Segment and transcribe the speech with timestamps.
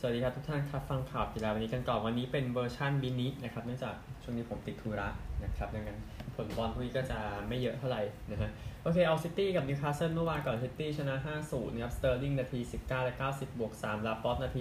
[0.00, 5.08] สวัสดีครับทุกท่านครับฟังข่าวกีฬาวันนี้กันก่อนวันนี้เป็นเวอร์ชันมินินะครับเนื่องจากช่วงนี้ผมติดธุระ
[5.44, 5.98] นะครับดังนั้น
[6.34, 7.18] ผลบอลพวกนี้ก็จะ
[7.48, 8.50] ไม่เยอะเท่าไหร่นะฮะ
[8.82, 11.14] โอเคเอาซิตี้กับนิวคาสเซิลเมื่อวานก่อนซิตี้ชนะ
[11.46, 14.60] 5-0นะครับสเตอร์ลิงนาที 19 และ 90 บวก 3 ลาปอร์ตนาที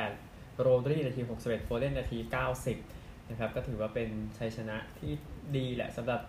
[0.00, 2.18] 38 โรดรีนาที 61 โฟเดนนาที
[2.74, 5.12] 90 นะครับก็ถือว่าเป็นชัยชนะที่
[5.56, 6.20] ดีแหละสำหรับ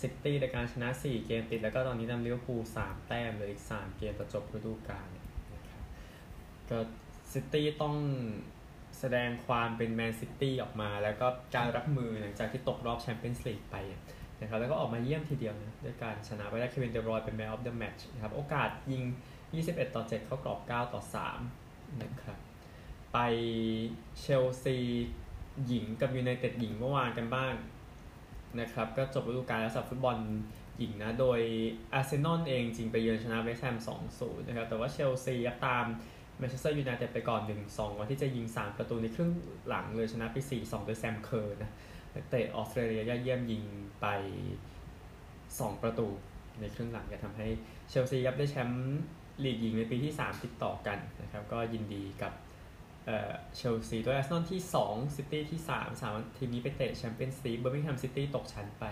[0.00, 5.84] ซิตี้ในการชนะ 4 เกมติด แล้วก็ตอนนี้นำลิเวอร์พูล3แต้มเหลืออีก 3 เกมต่อจบฤดูกาลนะครับ
[6.70, 6.78] ก็
[7.34, 7.96] ซิตี้ต้อง
[9.00, 11.26] แสดงความเป็นแมนซิตี้ออกมา แล้วก็
[11.56, 13.76] การรับมือหลังจากที่ตกรอบแชมเปี้ยนส์ลีกไป
[14.40, 19.02] นะครับแล้วก็ออกมาเยี่ยมทีเดียวนะด้วยการชนะไปได้เควินเดอบรอยเป็น man of the match นะครับโอกาสยิง
[19.50, 21.02] 21 ต่อ 7 เข้ากรอบ 9 ต่อ
[21.52, 22.38] 3 นะครับ
[23.12, 23.18] ไป
[24.20, 24.76] เชลซี
[25.66, 27.54] หญิงกับยูไนเต็ดหญิงเมื่อวานกันบ้าง
[28.60, 30.16] นะครับก็จบฤดูกาลแล้วสำหรับฟุตบอล
[30.78, 31.40] หญิงนะ โดย
[31.92, 33.76] อาร์เซนอลเองหญิงไปเยือนชนะเวสต์แฮม
[34.12, 35.34] 2-0 นะครับ แต่ว่าเชลซี
[35.66, 35.86] ตาม
[36.38, 39.30] แมนเชสเตอร์ยูไนเต็ดไปก่อน 1-2ก่อนที่จะยิง 3 ประตูในครึ่ง
[39.68, 41.70] หลังเลยชนะไป 4-2 โดยแซมเคอร์นัก
[42.30, 43.62] เตะออสเตรเลียยอดเยี่ยมยิง
[44.00, 44.06] ไป
[44.94, 46.06] 2 ประตู
[46.60, 47.48] ในครึ่งหลังจะทำให้
[47.88, 49.00] เชลซียับได้แชมป์
[49.44, 52.32] ลีกหญิงในปีที่ 3 ติดต่อกันนะครับ ก็ยินดีกับ
[53.56, 58.84] เชลซีตัวอาร์เซนอลที่ 2 ซิตี้ที่ 3 3 ทีมนี้ไปเตะแชมเปี้ยนส์ลีกเบอร์มิงแฮมซิตี้ตกชั้นไป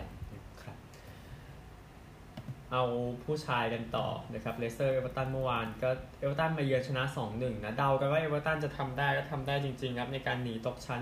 [2.73, 2.85] เอา
[3.25, 11.01] ผู้ชายกันต่อนะครับเลสเตอร์เอเวอร์ตันเมื่อวานก็เอเวอร์ตันมาเยือนชนะ 2-1 นะเดากันว่าเอเวอร์ตันจะทำได้ก็ทำได้จริงๆครับในการหนีตกชั้น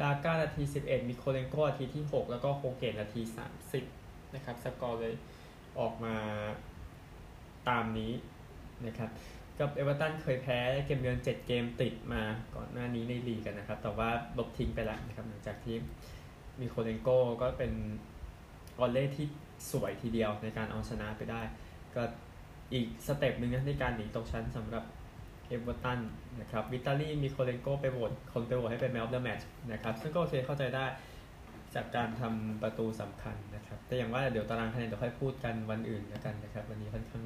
[0.00, 3.22] ดาก้านาที 11มิโคเลนโกนาทีที่ 6 แล้วก็โฮลเกตนาที
[3.78, 5.14] 30 นะครับสกอร์เลย
[5.78, 6.14] ออกมา
[7.68, 8.12] ตามนี้
[8.86, 9.10] นะครับ
[9.58, 12.22] กับเอเวอร์ตันเคยแพ้เกมเยือน 7 เกมติดมา
[12.54, 15.76] ก่อนหน้านี้ในลีกกันนะครับ แต่ว่าลบทิ้งไปแล้วนะครับหลังจากที่
[16.60, 17.08] มิโคเลนโก
[17.42, 17.72] ก็เป็น
[18.78, 19.26] volley ที่
[19.70, 21.40] สวยทีเดียวในการเอาชนะไปได้
[21.94, 22.02] ก็
[22.72, 24.84] อีก step หนึ่งนะในการหนีตกชั้นสำหรับ
[25.48, 26.00] เอเวอร์ตัน
[26.40, 30.86] นะครับวิตาลีมิโคเลนโกไปโหวตคนไปโหวตให้เป็น man of the match นะครับซึ่งก็โอเคเข้าใจได้
[31.74, 37.24] จากการทำประตูสำคัญนะครับ แต่อย่างว่าเดี๋ยวตารางคะแนนเดี๋ยวค่อยพูดกันวันอื่นแล้วกันนะครับ วันนี้ค่อนข้าง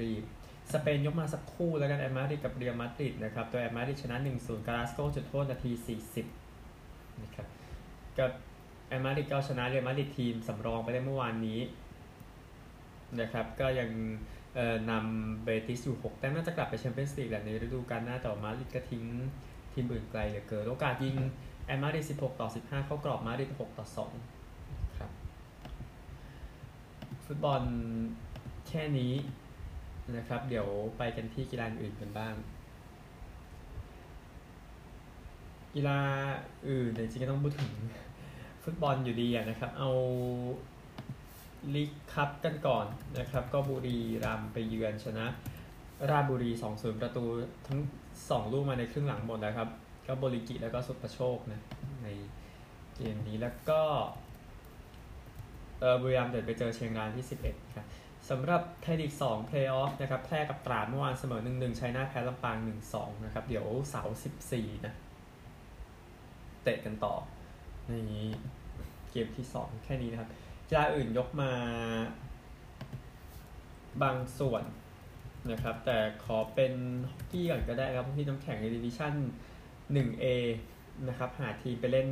[0.00, 0.24] รีบ
[0.72, 5.70] สเปนยกมาสักคู่แล้วกันแอตมาดริดกับเรอัลมาดริดนะครับตัวแอตมาดริดชนะ 1-0 กาลาสโกจุดโทษนาที
[6.46, 7.46] 40 นะครับ
[8.18, 8.30] กับ
[8.88, 11.60] แอมาริดก็ชนะเรียลมาดริดทีมสำรองไปได้เมื่อวานนี้
[13.20, 13.90] นะครับ ก็ยัง
[14.90, 19.04] นำเบติสอยู่ 6 แต้มน่าจะกลับไปแชมเปี้ยนส์ลีกแหละในฤดูกาลหน้าแต่มาดริดก็ทิ้ง
[19.72, 21.16] ทีมอื่นไกลเหลือเกินโอกาสยิง
[21.66, 23.86] แอมมาดริด16 ต่อ 15 เข้ากรอบมาดริด6ต่อ
[24.40, 25.10] 2ครับ
[27.24, 27.62] ฟุตบอล
[28.68, 29.12] แค่นี้
[30.16, 30.66] นะครับ เดี๋ยว
[30.98, 32.34] ไปกันที่กีฬาอื่นกันบ้าง
[35.74, 35.98] กีฬา
[36.68, 37.72] อื่นจริงๆก็ต้องพูดถึง
[38.68, 39.90] ฟุตบอลอยู่ดีนะครับ เอา
[41.74, 42.86] ลีกคัพกันก่อน
[43.18, 45.26] นะครับ ก็บุรีรัมไปเยือนชนะ
[46.10, 47.24] ราบุรี 2-0 ประตู
[47.66, 47.80] ทั้ง
[48.16, 49.68] 2 ลูกมาในครึ่งหลังหมดแล้วครับ
[50.06, 51.60] ก็บริกิแล้วก็สุประโชคนะ
[52.02, 52.08] ใน
[52.96, 53.82] เกมนี้แล้วก็
[55.80, 57.86] เออบุรีรัมย์เดินไปเจอเชียงรายที่ 11ครับ
[58.30, 62.56] สำหรับไทยลีก2เพลย์ออฟนะครับแพร่กับตราดเมื่อวานเสมอ 1-1ชัยนาทแพ้ลำปาง
[62.92, 64.16] 1-2 นะครับ เดี๋ยวเสาร์
[64.50, 64.94] 14 นะ
[66.64, 67.14] เตะกันต่อ
[67.88, 67.94] ใน
[69.10, 70.30] เกมที่2แค่นี้นะครับ
[70.68, 71.50] กีฬาอื่นยกมา
[74.02, 74.64] บางส่วน
[75.50, 76.72] นะครับ แต่ขอเป็น
[77.10, 79.14] ฮอกกี้ก่อนก็ได้ครับที่น้ำแข็งในดิวิชั่น
[79.96, 80.24] 1A
[81.08, 82.08] นะครับ หาทีไปเล่น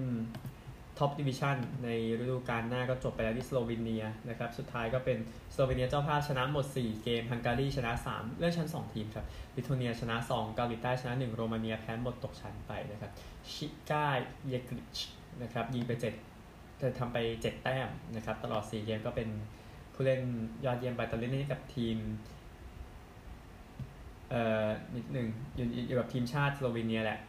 [0.99, 1.89] top division ใน
[2.21, 5.19] ฤดูกาลหน้าก็จบไปแล้วที่สโลวีเนียนะครับ สุดท้ายก็เป็น
[5.55, 13.13] สโลวีเนียเจ้าภาพชนะหมด 4 เกม ฮังการีชนะ 3 เลื่อนชั้น 2 ทีมครับลิทัวเนียชนะ 2 เกาหลีใต้ชนะ 1 โรมาเนียแพ้หมดตกชั้นไปนะครับ
[13.53, 14.07] ชิก้า
[14.49, 14.99] เยกลิช
[15.43, 15.93] นะครับยิงไป
[16.37, 19.29] 7จะทำไป 7 แต้มนะครับตลอด 4 เกมก็เป็น
[19.95, 20.23] ผู้เล่น
[20.65, 21.97] ยอดเยี่ยมไปตอนเล่นนี้กับทีม
[24.31, 27.21] เอ่อนิดหนึ่งอยู่อยู่กับทีมชาติสโลวีเนียแหละ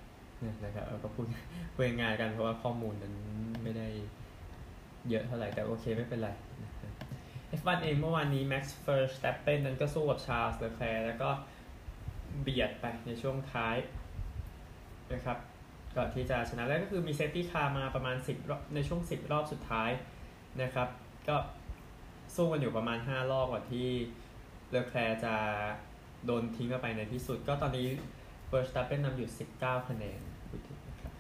[0.66, 1.26] นะครับก็พูด
[1.74, 3.14] พูดง่ายกันเพราะว่าข้อมูลนั้น
[3.64, 3.88] ไม่ได้
[5.10, 6.30] เยอะเท่าไหร่ แต่โอเคไม่เป็นไร
[7.60, 11.30] F1 เองเมื่อวานนี้ Max Verstappen นั้นก็สู้กับชาร์ลส์เลอแคลร์แล้วก็
[12.42, 13.76] เบียดไปในช่วงท้าย
[15.14, 15.38] นะครับ
[15.98, 19.90] ก่อนที่จะชนะแล้วก็คือมี safety car มาประมาณ 10รอบในช่วง 10 รอบสุดท้าย
[20.62, 20.88] นะครับ
[21.28, 21.36] ก็
[22.36, 23.88] สู้กันอยู่ประมาณ 5 รอบก่อนที่
[24.70, 25.36] เลอแคลร์จะ
[26.26, 27.88] โดนทิ้งไปในที่สุด ก็ตอนนี้
[28.48, 30.20] เ e อร์สตัปเป็นนำอยู่ 19 คะแนน
[30.90, 31.12] นะครับ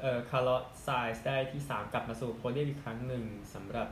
[0.00, 3.24] เอ่อคาร์ลอสไซนซ์ได้ที่ 3 กลับมาสู่โพเดียมอีกครั้งหนึ่ง
[3.54, 3.88] สำหรับ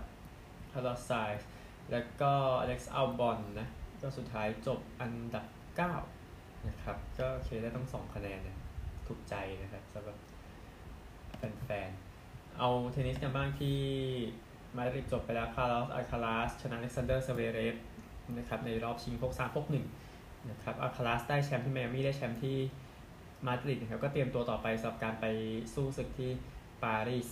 [0.72, 1.48] คาร์ลอสไซนซ์
[1.90, 3.68] แล้วก็อเล็กซ์อัลบอนนะ
[4.02, 5.44] ก็สุดท้ายจบอันดับ
[6.06, 8.63] 9 นะครับ ก็โอเคได้ตั้ง 2 คะแนนนะ
[9.06, 10.16] ถูกใจนะครับสำหรับ
[11.36, 13.78] แฟนๆ เอาเทนนิสกันบ้างที่
[14.76, 17.76] มาดริดจบไปแล้วคาร์ลอสอัลคาราซชนะอเล็กซานเดอร์เซเวเรฟ
[18.38, 19.86] นะครับในรอบชิงหกสามหกหนึ่ง
[20.50, 22.56] นะครับอัลคาราซได้แชมป์ที่ไมอามี่ได้แชมป์ที่
[23.46, 25.26] มาดริดนะครับก็เตรียมตัวต่อไปสำหรับการไป
[25.74, 26.30] สู้ศึกที่
[26.82, 27.28] ปารีส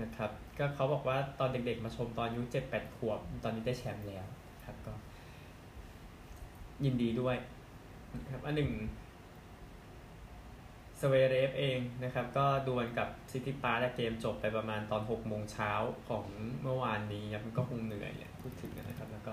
[0.00, 4.26] นะครับก็เขาบอกว่าตอนเด็กๆมาชมตอนอายุเจ็ดแปดขวบ ตอนนี้ได้แชมป์แล้ว
[4.64, 4.92] ครับก็
[6.84, 7.36] ยินดีด้วย
[8.14, 8.70] นะครับอันหนึ่ง
[11.00, 15.72] สเวเรฟเองนะครับ ก็ดวลกับซิตซิปาสและเกมจบไปประมาณตอน 6 โมงเช้า
[16.08, 16.24] ของ
[16.62, 19.32] เมื่อวานนี้มันก็คงเหนื่อยแหละพูดถึงนะครับ แล้วก็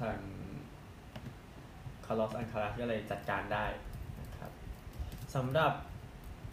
[0.00, 0.18] ทาง
[2.06, 3.66] คาร์ลอสอัลคาราซก็เลยจัดการได้
[4.20, 4.50] นะครับ
[5.34, 5.72] สำหรับ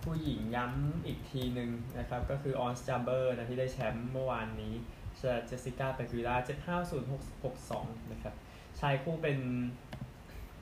[0.04, 1.70] ผู้หญิงย้ำอีกทีหนึ่ง
[2.00, 4.74] นะครับ ก็คือออนส์จาเบอร์นะที่ได้แชมป์เมื่อวานนี้
[5.48, 6.78] เจสสิก้าเปกูล่า
[7.44, 8.34] 75062นะครับ
[8.80, 9.38] ชายคู่เป็น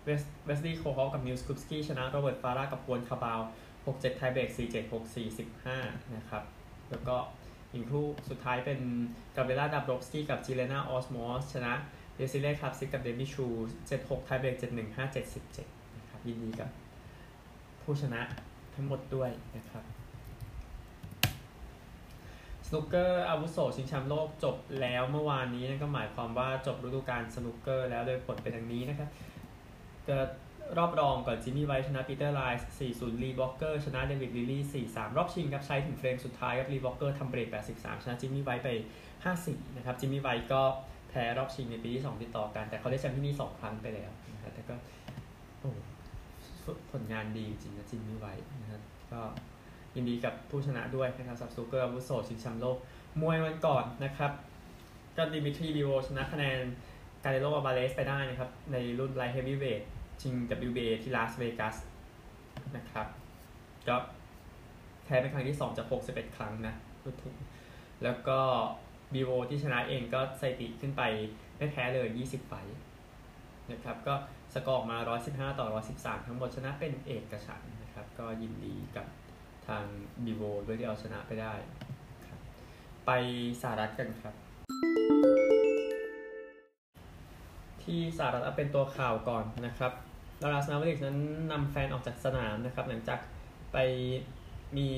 [0.06, 3.42] เวสลีย์โคฮอลกับมิวส์คุปสกี้ชนะโรเบิร์ตฟาร่ากับปวนคาบาว
[3.86, 5.38] 6-7 ไทเบรก4-7 6-4
[5.70, 6.44] 15 นะครับ
[6.90, 7.16] แล้วก็
[7.74, 8.80] อีกคู่สุดท้ายเป็น
[9.36, 11.74] กาเบล่าดับรบสกี้กับจิเลนาออสมอสชนะ
[12.16, 13.46] เดซิเล่คาบซิกกับเดมิชู
[13.90, 16.70] 7-6 ไทเบรก7-1 5-7 17 นะครับ ยินดีกับ
[17.82, 18.22] ผู้ชนะ
[18.76, 19.84] ทั้งหมดด้วยนะครับ
[22.68, 29.10] สนุกเกอร์อาวุโสชิงแชมป์โลกจบแล้วเมื่อวานนี้นั่นก็หมายความว่าจบฤดูกาลสนุกเกอร์แล้วโดยผลเป็นอย่างนี้นะครับ
[30.12, 30.20] ก็
[30.78, 32.68] รอบรองก่อนจิมมี่ไวท์ชนะปีเตอร์ไลนส์
[32.98, 38.70] 4-0 ลีวอล์คเกอร์ชนะเดวิดลิลลี่4-3 รอบชิงครับใช้ถึง frame สุดท้ายครับลีวอล์คเกอร์ทำเบรก83 ชนะจิมมี่ไวท์ไป
[39.24, 40.62] 5-4 นะครับจิมมี่ไวท์ก็
[41.10, 44.76] แพ้รอบชิงในปีที่ 2 ติดต่อกัน แต่เขาได้แชมป์ที่นี่ 2 ครั้งไปแล้วนะครับแต่ก็
[45.60, 45.72] โอ้
[46.92, 48.82] ผลงานดีจริงนะจิมมี่ไวท์นะครับ
[49.12, 49.22] ก็
[49.96, 52.78] ยินดีกับผู้ชนะด้วยนะครับสำหรับสนุกเกอร์อาวุโสชิงแชมป์โลก
[53.22, 54.32] มวยวันก่อนนะครับ
[55.18, 56.60] ก็ดิมิทรีบิโวลชนะคะแนน
[57.24, 59.82] คาเนโลอัลบาเรซไปได้นะครับในรุ่น light heavyweight
[60.22, 60.34] ชิง
[60.70, 61.76] WBA ที่ลาสเวกัส
[62.78, 63.08] นะครับ
[63.88, 63.96] ก็
[65.04, 67.36] แพ้เป็นครั้งที่ 2 จาก 61 ครั้งนะพูดถึง
[68.04, 68.40] แล้วก็
[69.14, 71.02] บิโวลที่ชนะเองก็สถิติขึ้นไป
[71.58, 72.54] ไม่แพ้เลย 20 fight
[73.72, 74.16] นะครับก็
[74.54, 74.98] สกอร์ออกมา
[75.54, 79.08] 115 ต่อ 113 ทั้งหมดชนะเป็นเอกฉันท์นะครับ ก็ยินดีกับ
[79.68, 79.86] ทาง
[80.26, 81.54] บีโวด้วยที่เอาชนะไปได้
[82.28, 82.40] ครับ
[83.06, 83.12] ไป
[83.62, 84.34] สหรัฐกันครับ
[87.84, 89.94] ที่สหรัฐเอาเป็นตัวข่าวก่อนนะครับ
[90.42, 91.20] ดาราสนาวลิกนั้น
[91.52, 93.20] นำแฟนออกจากสนามนะครับ หลังจาก
[93.74, 93.78] ไป
[94.78, 94.90] มี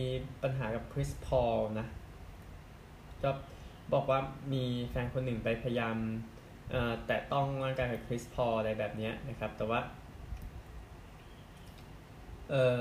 [0.44, 1.88] ปัญหากับคริสพอลนะ
[3.24, 3.30] ก็
[3.94, 4.20] บอกว่า
[4.54, 5.96] มีแฟนคนหนึ่งไปพยายาม
[7.08, 9.80] แตะต้องร่างกายกับคริสพอลอะไรแบบนี้นะครับ แต่ว่า
[12.52, 12.80] เออ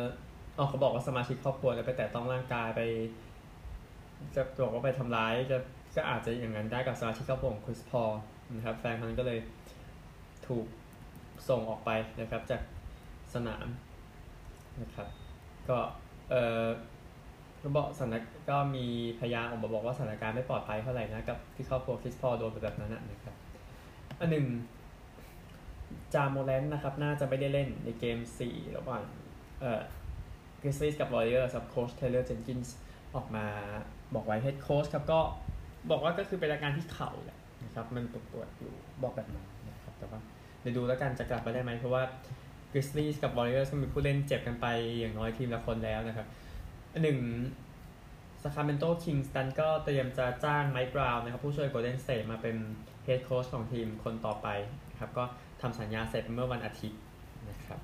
[0.63, 2.81] อเขาบอกว่าสมาชิกครอบครัวแล้วไปแตะต้องร่างกายไป
[4.35, 5.59] จะบอกว่าไปทำร้ายจะ
[5.97, 8.11] ก็อาจจะอย่างนั้นได้กับสมาชิกครอบครัวของคริสพอล
[8.55, 9.39] นะครับ แฟนคนนั้นก็เลย
[10.47, 10.67] ถูก
[11.49, 11.91] ส่งออกไป
[12.21, 12.61] นะครับจาก
[13.35, 13.67] สนาม
[14.83, 15.09] นะครับ
[15.69, 15.79] ก็
[16.31, 16.35] เอ
[16.65, 16.67] อ
[17.63, 18.15] ก็บอกสถาน
[18.51, 18.87] ก็มี
[19.21, 23.35] พยานออกมาบอกว่าสถานการณ์ไม่ปลอดภัยเท่าไหร่นะกับที่ครอบครัวคริสพอโดนแบบนั้นนะครับ
[24.21, 24.47] อันหนึ่ง
[26.15, 28.19] จามอแรนท์นะครับน่าจะไม่ได้เล่นในเกม
[28.49, 29.03] 4 ระหว่าง
[29.61, 29.81] เอ่อ
[30.61, 32.77] กริซลี่กับวอริเออร์กับโค้ชเทเลอร์เจนกินส์
[33.15, 33.47] ออกมา
[34.15, 35.21] บอกไว้ head coach ครับก็
[35.91, 38.73] บอกว่าก็คือเป็นอาการที่เข่าแหละนะครับมันปวดปวดอยู่
[39.03, 40.21] บอกแบบนั้นนะครับแต่ว่า
[40.63, 42.03] เดี๋ยวดูแล้วกันจะกลับมาได้ไหมเพราะว่า
[42.73, 44.67] Grizzlies กับ Warriors ก็มีผู้เล่นเจ็บกันไป
[44.99, 46.27] อย่างน้อยทีมละคนแล้วนะครับ
[47.03, 47.19] หนึ่ง
[48.43, 52.57] Sacramento Kings นั้นก็เตรียมจะจ้างไมค์บราวน์นะครับ ผู้ช่วย Golden State มาเป็น
[53.05, 54.49] head coach ของทีมคนต่อไป
[55.01, 55.25] ครับ ก็
[55.63, 57.01] ทำสัญญาเสร็จเมื่อวันอาทิตย์
[57.51, 57.81] นะครับ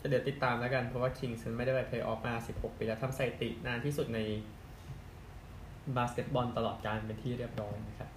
[0.00, 4.20] จะเดี๋ยวติดตามแล้วกัน เพราะว่า Kings ไม่ได้ไปเพลย์ออฟมา 16 ปีแล้วทำสถิตินานที่สุดใน
[5.96, 8.08] บาสเกตบอลตลอดกาลเป็นที่เรียบร้อยนะครับ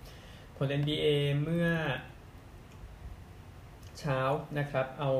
[0.57, 1.05] ผล NBA
[1.43, 1.67] เมื่อ
[3.99, 4.19] เช้า
[4.59, 5.11] นะครับ เอา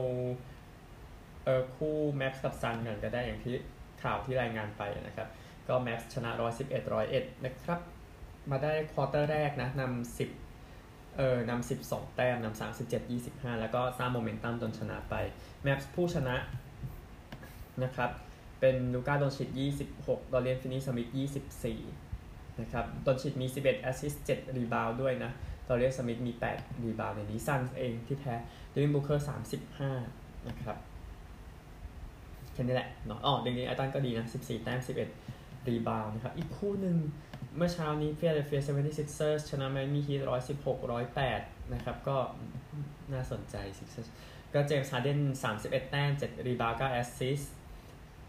[1.44, 3.56] เออคู่แมฟส์กับซันส์กันก็ได้อย่างที่
[4.04, 5.28] ข่าวที่รายงานไปนะครับ
[5.68, 6.72] ก็แมฟส์ชนะ 111
[7.08, 7.80] 101 นะครับ
[8.52, 10.18] มาได้ quarter แรกนะนำ
[10.52, 15.16] 10เออนำ12 แต้มนำ37 25 แล้วก็สร้างโมเมนตัมจนชนะไป
[15.64, 16.36] แมฟส์ผู้ชนะ
[17.84, 18.12] นะครับ
[18.60, 19.50] เป็นลูก้าดอนชิช
[19.92, 21.08] 26 ดอเรียนฟินนีย์สมิธ
[21.84, 25.32] 24 นะครับดอนชิชมี 11 แอสซิสต์7รีบาวด้วยนะ
[25.70, 28.36] ดอเรียนสมิธมี 8 rebound ในนี้ซันส์เองที่แพ้
[28.70, 29.26] เดวินบุคเคอร์
[29.88, 30.78] 35 นะครับ
[32.54, 34.80] แค่นี้แหละเนาะอ๋อเดอันเดรไอตันก็ดีนะ 14 แต้ม
[35.26, 36.98] 11 rebound นะครับ อีกคู่หนึ่ง
[37.56, 40.22] เมื่อเช้านี้ฟิลาเดลเฟียเซเวนตี้ซิกเซอร์ชนะไมอามี่ฮีท
[40.62, 40.78] 116
[41.20, 42.18] 108นะครับ ก็
[43.14, 44.14] น่าสนใจซิกเซอร์
[44.54, 45.20] ก็เจมส์ฮาร์เดน
[45.56, 47.42] 31แต้ม7 rebound 9 assist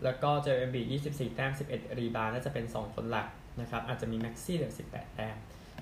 [0.05, 0.83] แล้วก็โจเอลเอ็มบีด
[1.13, 3.27] 24แต้ม11 rebound น่าจะเป็น2คนหลัก
[3.61, 5.37] นะครับ อาจจะมีแม็กซี่เหลือ18แต้ม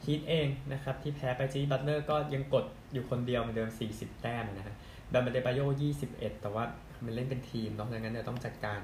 [0.05, 4.75] ฮีทเองนะครับที่แพ้ไปจิมมี่บัตเลอร์ก็ยังกดอยู่คนเดียวเหมือนเดิม 40 แต้มนะฮะ
[5.11, 5.61] แบมอเดบาโย
[6.01, 6.65] 21 แต่ว่า
[7.05, 8.81] มันเล่นเป็นทีมเนาะดังนั้นเดี๋ยวต้องจัดการ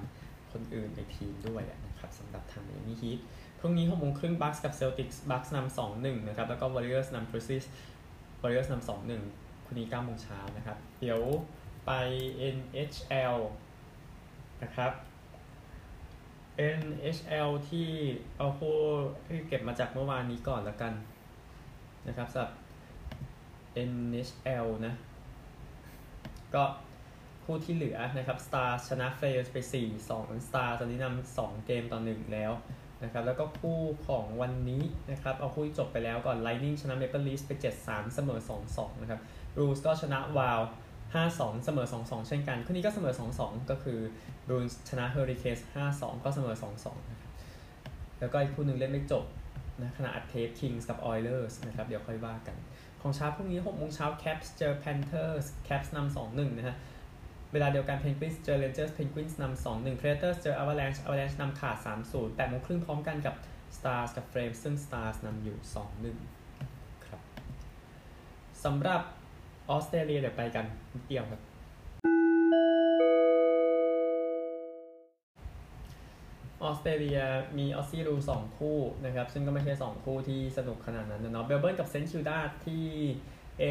[0.52, 3.18] คนอื่นในทีมด้วยนะครับสำหรับทางไมอามี่ฮีท
[3.58, 7.64] พรุ่งนี้หกโมงครึ่งบัคส์กับเซลติกส์บัคส์นำสองหนึ่งนะครับแล้วก็วอริเออร์สนำกริซลี่ส์
[8.42, 9.22] วอริเออร์สนำสองหนึ่ง
[9.66, 11.20] พรุ่งนี้เก้าโมงเช้านะครับ เดี๋ยว
[11.86, 11.92] ไป
[12.54, 13.36] NHL
[14.62, 14.92] นะครับ
[16.58, 17.88] NHL ที่
[18.38, 18.76] เอาคู่
[19.26, 20.92] ที่เก็บมาจากเมื่อวานนี้ก่อนแล้วกัน
[22.08, 22.52] นะครับสำหรับ
[23.88, 24.94] NHL นะ
[26.54, 26.64] ก็
[27.44, 32.52] คู่ที่เหลือนะครับ Star ชนะ Flyers ไป 4 2 Star ตอนนี้นำ2 เกมต่อ 1 แล้ว
[33.02, 37.50] นะครับแล้วก็คู่ของวันนี้นะครับเอาคู่จบไปแล้วก่อน Lightning ชนะ Maple Leafs ไป
[37.84, 39.20] 7-3 เสมอ 2-2 นะครับ
[39.54, 40.68] Blues ก็ชนะ Wild
[41.14, 43.98] 5-2 เสมอ 2-2 เช่นกันคู่นี้ก็เสมอ 2-2 ก็คือ
[44.46, 45.60] Bruins ชนะ Hurricanes
[45.92, 46.54] 5-2 ก็เสมอ
[46.84, 47.32] 2-2 นะครับ
[48.20, 49.24] แล้วก็อีกคู่หนึ่งเล่นไม่จบ
[49.82, 52.56] นะขณะอัดเทป Kings กับ Oilers นะครับ เดี๋ยวค่อยว่ากัน
[53.00, 56.76] ของเช้าพรุ่งนี้6โมงเช้า Caps เจอ Panthers Caps นำ2-1 นะฮะ
[57.52, 63.34] เวลาเดียวกัน Penguins เจอ Rangers Penguins นส์นำ2-1 Predators เจอ Avalanche Avalanche นำขาด3-0 8โมงครึ่งพร้อมกันกับ
[63.76, 65.56] Stars กับ Flames ซึ่ง Stars นำอยู่
[66.32, 67.20] 2-1 ครับ
[68.64, 69.02] สำหรับ
[69.70, 71.40] ออสเตรเลียเดี๋ยวไปกันนิดเดียวครับ
[76.62, 77.20] ออสเตรเลีย
[77.58, 82.86] มีออสซี่รูสองคู่นะครับ ซึ่งก็ไม่ใช่2คู่ที่สนุกขนาดนั้นนะเนาะเมลเบิร์นกับเซนต์คิลดาที่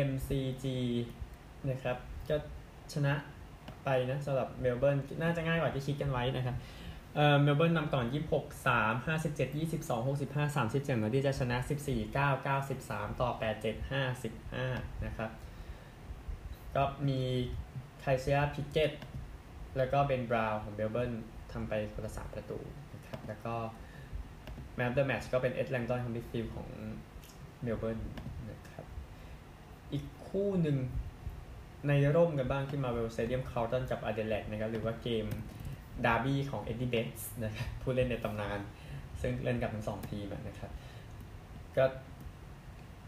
[0.08, 0.66] MCG
[1.70, 1.98] นะครับ
[2.30, 2.36] ก็
[2.94, 3.14] ชนะ
[3.84, 6.56] ไปนะสำหรับเมลเบิร์นน่าจะง่ายกว่าที่คิดกันไว้นะครับ
[7.16, 9.56] เอ่อเมลเบิร์นนำก่อน 26 3 57
[9.88, 13.76] 22 65 37แล้วที่จะชนะ 14 9 9 13 ต่อ 8 7
[14.22, 15.30] 55 นะครับ
[16.76, 17.20] ก็มี
[18.00, 18.92] ไคไซอาห์พิกเก็ตต์
[19.78, 21.12] แล้วก็เบนบราวน์ของเมลเบิร์น
[21.52, 22.60] ทำไปคนละสามประตู
[22.96, 23.56] นะครับ แล้วก็
[24.76, 26.68] man of the match ก็เป็นเอ็ดแลงดอนของ midfield ของ
[27.64, 28.00] เมลเบิร์น
[28.52, 28.86] นะครับ
[29.94, 30.78] อีกคู่หนึ่ง
[31.88, 35.26] ในร่มกันบ้างที่มาเวลสเตเดียมคาร์ลตันกับอาเดเลดนะครับ หรือว่าเกม
[36.06, 38.60] ดาร์บี้ของเอ็ดดี้เบตส์นะครับผู้เล่นในตำนาน
[39.22, 40.72] ซึ่งเล่นกับทั้งสองทีมนะครับ
[41.78, 41.86] ก็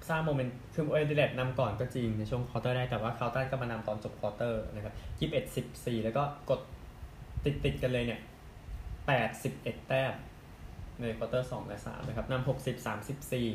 [0.10, 6.60] สร้าง moment คือเอเดเลดนำก่อนก็จริงในช่วง quarter ได้แต่ว่าคาร์ตันก็มานำตอนจบ quarter นะครับยี่สิบเอ็ดสิบสี่แล้วก็กด
[7.46, 8.22] ติดติดกันเลยเนี่ย
[9.08, 10.14] แปดสิบเอ็ดแต้ม
[11.00, 13.48] ใน quarter สองและสามนะครับนำหกสิบสามสิบสี่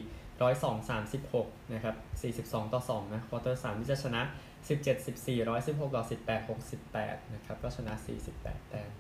[0.43, 4.23] ร้อยสองสามสิบหกนะครับสี่สิบสองต่อสองนะ quarter สามที่จะชนะ
[4.69, 8.91] สิบเจ็ดสิบสี่ร้อยสิบหกต่อสิบแปดหกสิบแปดนะครับก็ชนะสี่สิบแปดแต้ม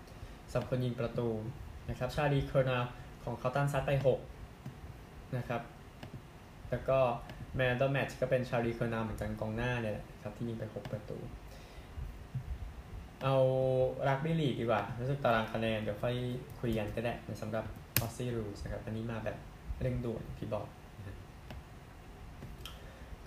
[0.50, 1.28] สำหรับคนยิงประตู
[1.88, 2.78] นะครับชาลีเคอร์นา
[3.25, 4.21] ของคาร์ตันซัดไปหก
[5.37, 5.62] นะครับ
[6.71, 6.99] แล้วก็
[7.57, 11.19] man of the match ก็เป็นชาลีเคอร์นาเหมือนกันกองหน้าเนี่ยแหละครับที่ยิงไปหกประตู
[13.23, 13.37] เอา
[14.09, 16.14] รักบี้ลีกดีกว่ารู้สึกตารางคะแนนเดี๋ยวค่อย
[16.61, 17.64] คุยกันก็ได้สำหรับ
[18.00, 19.37] Aussie Rules นะครับ อันนี้มาแบบ
[19.80, 20.66] เร่งด่วนที่บอก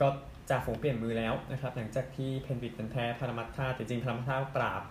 [0.01, 0.07] ก็
[0.49, 4.81] จ่าฝูงเปลี่ยนมือแล้วนะครับ หลังจากที่เพนริธเป็นแพ้พารามัตท่าจริงพารามัตท่าปราบ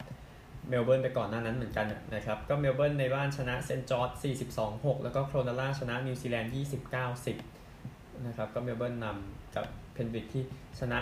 [0.69, 4.11] เมลเบิร์นไปก่อนหน้านั้นเหมือนกันนะครับ ก็เมลเบิร์นในบ้านชนะเซนต์จอร์จ
[4.59, 7.52] 42-6 แล้วก็โครนาล่าชนะนิวซีแลนด์29-10
[8.27, 10.43] นะครับ ก็เมลเบิร์นนำกับเพนริธที่
[10.79, 10.99] ชนะ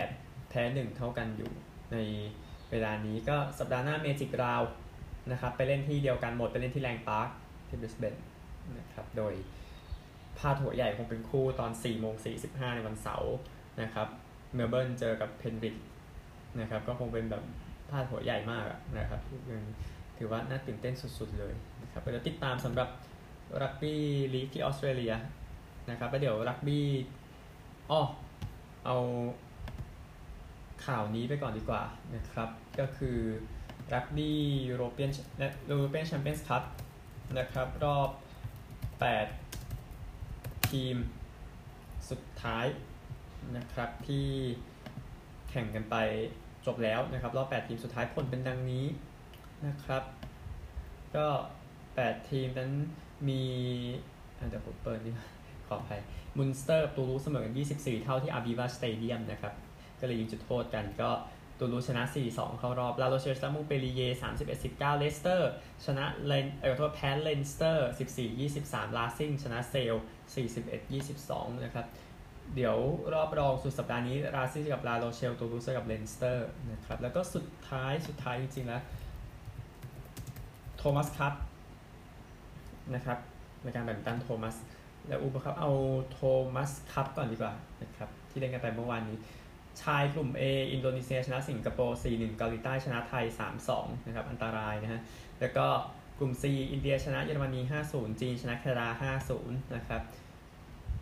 [0.00, 1.50] 8 แพ้ 1 เท่ากันอยู่
[1.92, 1.96] ใน
[2.70, 4.62] เวลานี้ก็สัปดาห์หน้า Magic Round
[5.32, 7.28] นะครับ ไปเล่นที่เดียวกันหมด ไปเล่นที่แลงพาร์ค
[7.68, 8.14] ที่บริสเบน
[8.78, 9.34] นะครับ โดย
[10.38, 12.14] พาดหัวใหญ่คงเป็นคู่ตอน4โมง
[12.44, 13.34] 45 ในวันเสาร์
[13.82, 14.08] นะครับ
[14.54, 15.74] เมลเบิร์นเจอกับเพนริธ
[16.60, 17.42] นะครับ ก็คงเป็นแบบ
[17.90, 18.64] พาดหัวใหญ่มาก
[18.98, 19.20] นะครับ
[20.18, 22.88] ถือว่าน่าตื่นเต้นสุดๆเลยนะครับเดี๋ยวติดตามสำหรับ
[23.62, 24.00] รักบี้
[24.34, 25.12] ลีกที่ออสเตรเลีย
[25.90, 26.86] นะครับแล้วเดี๋ยวรักบี้
[27.90, 28.00] อ้อ
[28.86, 28.96] เอา
[30.86, 31.82] ข่าวนี้ไปก่อนดีกว่า
[32.14, 32.48] นะครับ
[32.80, 33.18] ก็คือ
[33.94, 34.38] รักบี้
[34.68, 36.62] ยูโรเปียนและยูโรเปียนแชมเปี้ยนส์คัพ
[37.38, 38.10] นะครับรอบ
[39.44, 40.96] 8 ทีม
[42.10, 42.66] สุดท้าย
[43.56, 44.28] นะครับที่
[45.50, 45.96] แข่งกันไป
[46.66, 48.86] จบแล้วนะครับ รอบ 8 ทีมสุดท้ายผลเป็นดังนี้
[49.66, 50.02] นะครับ
[51.16, 51.26] ก็
[51.78, 52.70] 8 ทีมนั้น
[53.28, 53.42] มี
[54.48, 55.26] เดี๋ยวผมเปิดดีกว่า
[55.68, 56.00] ขออภัย
[56.36, 59.54] มุนสเตอร์ตูรูเสมอกัน 24 เท่าที่อาบีวาสเตเดียมนะครับ
[60.00, 61.10] ก็เลยยิงจุดโทษกันก็
[61.58, 64.00] ตูรูชนะ 4-2 เข้ารอบ ลาโรเชลซามูเปรีเย
[64.50, 65.50] 31-19 เลสเตอร์
[65.84, 67.88] ชนะเลนเออโทษแพ้เลนสเตอร์
[68.38, 69.94] 14-23 ราซิงชนะเซล
[70.78, 71.86] 41-22 นะครับ
[72.54, 72.76] เดี๋ยว
[73.14, 78.82] รอบรองสุดสัปดาห์นี้ ราซิงกับลาโรเชลตูรูเซอร์กับเลนสเตอร์นะครับ แล้วก็สุดท้ายสุดท้ายจริงๆแล้ว
[80.76, 81.34] โทมัสคัพ
[82.94, 83.18] นะครับ
[83.62, 84.56] ในการแบดมินตันโทมัส
[85.08, 85.72] และอูเบอร์ครับเอา
[86.10, 86.18] โท
[86.54, 89.16] มัสคัพก่อนดีกว่านะครับที่เล่นกันไปเมื่อวานนี้
[89.82, 90.42] ชายกลุ่ม A
[90.72, 93.24] อินโดนีเซียชนะสิงคโปร์ 4-1 เกาหลีใต้ชนะไทย
[93.66, 95.00] 3-2 นะครับ อันตรายนะฮะ
[95.40, 95.66] แล้วก็
[96.18, 100.02] กลุ่ม C อินเดียชนะเยอรมนี 5-0 จีนชนะแคนาดา 5-0 นะครับ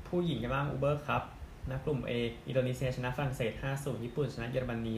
[0.09, 1.23] ผู้หญิงกันบ้างอูเบอร์ครับ
[1.71, 2.13] นะกลุ่ม A
[2.49, 4.95] อินโดนีเซียชนะฝรั่งเศส 5-0 ญี่ปุ่นชนะเยอรมนี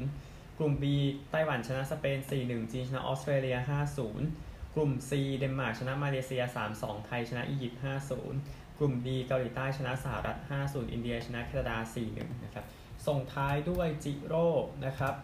[0.00, 0.84] 5-0 กลุ่ม B
[1.30, 6.42] ไต้หวันชนะสเปน 4-1 จีนชนะออสเตรเลีย 5-0 กลุ่ม C เดนมาร์กชนะมาเลเซีย
[6.74, 7.80] 3-2 ไทยชนะอียิปต์
[8.28, 11.76] 5-0 กลุ่ม D เกาหลีใต้ชนะสหรัฐ 5-0 อินเดียชนะแคนาดา
[12.10, 12.64] 4-1 นะครับ
[13.06, 14.46] ส่งท้ายด้วยจิโร่
[14.86, 15.14] นะครับ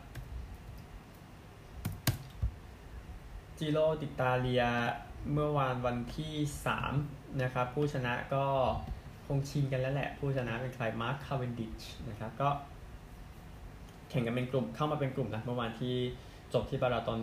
[3.59, 4.65] จิโร่ติตาเลีย
[5.33, 6.35] เมื่อวานวันที่
[6.87, 8.45] 3 นะครับ ผู้ชนะก็
[9.26, 12.49] คงชิงกันแล้วแหละ ผู้ชนะเป็นใครมาร์คคาเวนดิชนะครับ ก็
[14.11, 15.95] แข่งกันเป็นกลุ่มเข้ามาเป็นกลุ่มนะเมื่อวานที่
[16.55, 17.19] จบที่บาราตอน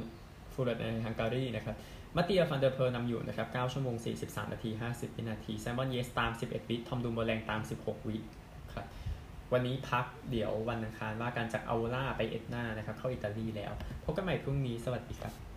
[0.54, 1.76] ฟูเรตในฮังการีนะครับ
[2.16, 8.18] มาเตียฟันเดอร์เพอร์นำอยู่นะครับ 9 ชั่วโมง 43 นาที 50 วินาที แซมบอนเยสตาม 11 วิทอมดูโมแรงตาม 16 วิ
[8.74, 8.86] ครับ
[9.54, 13.72] วันนี้พักเดี๋ยววันอังคารว่าการจากอาวล่าไปเอ็ดนานะครับ เข้าอิตาลีแล้ว
[14.04, 15.53] พบกันใหม่พรุ่งนี้ สวัสดีครับ